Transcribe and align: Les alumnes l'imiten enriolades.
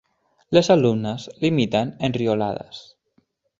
Les 0.57 0.69
alumnes 0.75 1.27
l'imiten 1.43 1.93
enriolades. 2.09 2.83